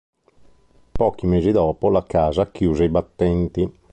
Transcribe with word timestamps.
Pochi 0.91 1.27
mesi 1.27 1.51
dopo 1.51 1.87
la 1.91 2.03
Casa 2.03 2.49
chiuse 2.49 2.85
i 2.85 2.89
battenti. 2.89 3.71